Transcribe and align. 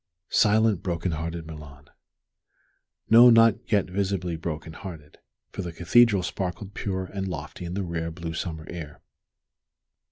Silent, 0.31 0.81
broken 0.81 1.11
hearted 1.11 1.45
Milan! 1.45 1.87
No, 3.07 3.29
not 3.29 3.71
yet 3.71 3.85
visibly 3.87 4.35
broken 4.35 4.73
hearted, 4.73 5.19
for 5.51 5.61
the 5.61 5.71
Cathedral 5.71 6.23
sparkled 6.23 6.73
pure 6.73 7.05
and 7.05 7.27
lofty 7.27 7.65
in 7.65 7.75
the 7.75 7.83
rare, 7.83 8.09
blue 8.09 8.33
summer 8.33 8.65
air. 8.67 8.99